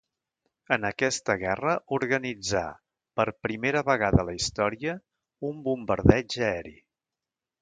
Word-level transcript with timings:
En 0.75 0.87
aquesta 0.87 1.35
guerra 1.41 1.75
organitzà, 1.97 2.63
per 3.21 3.27
primera 3.47 3.85
vegada 3.91 4.25
a 4.25 4.29
la 4.31 4.35
història, 4.41 4.97
un 5.51 5.63
bombardeig 5.69 6.41
aeri. 6.53 6.75